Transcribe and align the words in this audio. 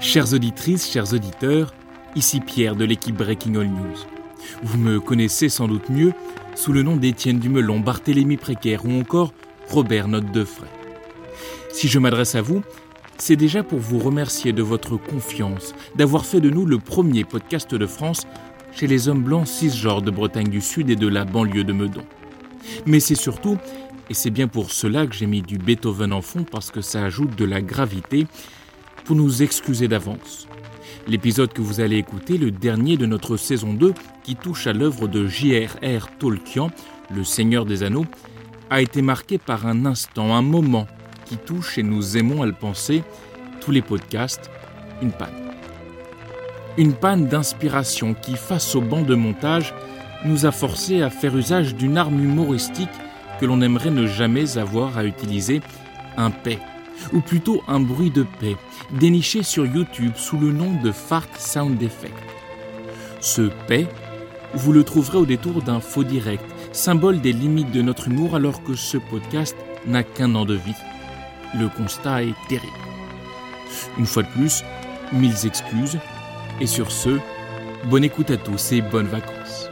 Chères 0.00 0.32
auditrices, 0.32 0.90
chers 0.90 1.12
auditeurs, 1.12 1.74
ici 2.14 2.40
Pierre 2.40 2.76
de 2.76 2.84
l'équipe 2.84 3.16
Breaking 3.16 3.54
All 3.54 3.68
News. 3.68 3.96
Vous 4.62 4.78
me 4.78 5.00
connaissez 5.00 5.48
sans 5.48 5.66
doute 5.66 5.88
mieux 5.88 6.12
sous 6.54 6.72
le 6.72 6.82
nom 6.82 6.96
d'Étienne 6.96 7.38
Dumelon, 7.38 7.80
Barthélemy 7.80 8.36
Précaire 8.36 8.84
ou 8.84 9.00
encore 9.00 9.32
Robert 9.68 10.08
Note 10.08 10.30
de 10.30 10.44
Frais. 10.44 10.70
Si 11.72 11.88
je 11.88 11.98
m'adresse 11.98 12.34
à 12.34 12.42
vous, 12.42 12.62
c'est 13.18 13.36
déjà 13.36 13.62
pour 13.62 13.78
vous 13.78 13.98
remercier 13.98 14.52
de 14.52 14.62
votre 14.62 14.96
confiance, 14.96 15.74
d'avoir 15.96 16.26
fait 16.26 16.40
de 16.40 16.50
nous 16.50 16.66
le 16.66 16.78
premier 16.78 17.24
podcast 17.24 17.74
de 17.74 17.86
France 17.86 18.26
chez 18.72 18.86
les 18.86 19.08
hommes 19.08 19.22
blancs 19.22 19.46
cisgenres 19.46 20.02
de 20.02 20.10
Bretagne 20.10 20.48
du 20.48 20.60
Sud 20.60 20.90
et 20.90 20.96
de 20.96 21.08
la 21.08 21.24
banlieue 21.24 21.64
de 21.64 21.72
Meudon. 21.72 22.04
Mais 22.86 23.00
c'est 23.00 23.14
surtout, 23.14 23.56
et 24.10 24.14
c'est 24.14 24.30
bien 24.30 24.48
pour 24.48 24.70
cela 24.70 25.06
que 25.06 25.14
j'ai 25.14 25.26
mis 25.26 25.42
du 25.42 25.58
Beethoven 25.58 26.12
en 26.12 26.22
fond 26.22 26.44
parce 26.44 26.70
que 26.70 26.80
ça 26.80 27.04
ajoute 27.04 27.36
de 27.36 27.44
la 27.44 27.62
gravité, 27.62 28.26
pour 29.04 29.16
nous 29.16 29.42
excuser 29.42 29.88
d'avance. 29.88 30.48
L'épisode 31.06 31.52
que 31.52 31.60
vous 31.60 31.80
allez 31.80 31.96
écouter, 31.96 32.38
le 32.38 32.50
dernier 32.50 32.96
de 32.96 33.06
notre 33.06 33.36
saison 33.36 33.74
2, 33.74 33.92
qui 34.22 34.36
touche 34.36 34.66
à 34.66 34.72
l'œuvre 34.72 35.06
de 35.06 35.26
J.R.R. 35.26 36.08
Tolkien, 36.18 36.68
le 37.14 37.24
Seigneur 37.24 37.66
des 37.66 37.82
Anneaux, 37.82 38.06
a 38.70 38.80
été 38.80 39.02
marqué 39.02 39.36
par 39.36 39.66
un 39.66 39.84
instant, 39.84 40.34
un 40.34 40.42
moment 40.42 40.86
qui 41.26 41.36
touche, 41.36 41.76
et 41.76 41.82
nous 41.82 42.16
aimons 42.16 42.42
à 42.42 42.46
le 42.46 42.54
penser, 42.54 43.02
tous 43.60 43.70
les 43.70 43.82
podcasts, 43.82 44.50
une 45.02 45.12
panne. 45.12 45.28
Une 46.78 46.94
panne 46.94 47.26
d'inspiration 47.26 48.14
qui, 48.14 48.34
face 48.34 48.74
au 48.74 48.80
banc 48.80 49.02
de 49.02 49.14
montage, 49.14 49.74
nous 50.24 50.46
a 50.46 50.52
forcé 50.52 51.02
à 51.02 51.10
faire 51.10 51.36
usage 51.36 51.74
d'une 51.74 51.98
arme 51.98 52.22
humoristique 52.22 52.88
que 53.38 53.46
l'on 53.46 53.60
aimerait 53.60 53.90
ne 53.90 54.06
jamais 54.06 54.56
avoir 54.56 54.96
à 54.96 55.04
utiliser, 55.04 55.60
un 56.16 56.30
paix 56.30 56.58
ou 57.12 57.20
plutôt 57.20 57.62
un 57.68 57.80
bruit 57.80 58.10
de 58.10 58.24
paix, 58.40 58.56
déniché 58.92 59.42
sur 59.42 59.66
YouTube 59.66 60.12
sous 60.16 60.38
le 60.38 60.52
nom 60.52 60.72
de 60.82 60.92
Fart 60.92 61.28
Sound 61.38 61.82
Effect. 61.82 62.14
Ce 63.20 63.42
paix, 63.66 63.86
vous 64.54 64.72
le 64.72 64.84
trouverez 64.84 65.18
au 65.18 65.26
détour 65.26 65.62
d'un 65.62 65.80
faux 65.80 66.04
direct, 66.04 66.44
symbole 66.72 67.20
des 67.20 67.32
limites 67.32 67.70
de 67.70 67.82
notre 67.82 68.08
humour 68.08 68.36
alors 68.36 68.62
que 68.62 68.74
ce 68.74 68.98
podcast 68.98 69.56
n'a 69.86 70.02
qu'un 70.02 70.34
an 70.34 70.44
de 70.44 70.54
vie. 70.54 70.74
Le 71.58 71.68
constat 71.68 72.24
est 72.24 72.34
terrible. 72.48 72.72
Une 73.98 74.06
fois 74.06 74.22
de 74.22 74.28
plus, 74.28 74.62
mille 75.12 75.34
excuses, 75.44 75.98
et 76.60 76.66
sur 76.66 76.92
ce, 76.92 77.18
bonne 77.90 78.04
écoute 78.04 78.30
à 78.30 78.36
tous 78.36 78.72
et 78.72 78.80
bonnes 78.80 79.08
vacances. 79.08 79.70